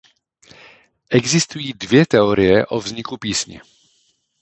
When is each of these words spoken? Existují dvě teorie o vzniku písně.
Existují 1.09 1.73
dvě 1.73 2.05
teorie 2.05 2.65
o 2.65 2.79
vzniku 2.79 3.17
písně. 3.17 3.61